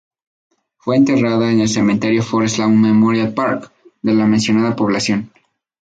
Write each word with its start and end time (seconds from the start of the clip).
Fue 0.77 0.97
enterrada 0.97 1.51
en 1.51 1.59
el 1.59 1.69
Cementerio 1.69 2.23
Forest 2.23 2.57
Lawn 2.57 2.81
Memorial 2.81 3.35
Park 3.35 3.71
de 4.01 4.15
la 4.15 4.25
mencionada 4.25 4.75
población. 4.75 5.31